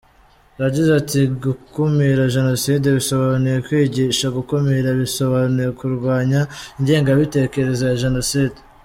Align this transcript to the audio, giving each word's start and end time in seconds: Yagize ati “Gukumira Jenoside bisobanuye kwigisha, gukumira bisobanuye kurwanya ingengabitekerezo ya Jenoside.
Yagize 0.61 0.91
ati 1.01 1.19
“Gukumira 1.43 2.31
Jenoside 2.35 2.85
bisobanuye 2.97 3.57
kwigisha, 3.67 4.25
gukumira 4.37 4.89
bisobanuye 5.01 5.69
kurwanya 5.79 6.41
ingengabitekerezo 6.79 7.83
ya 7.89 7.99
Jenoside. 8.03 8.57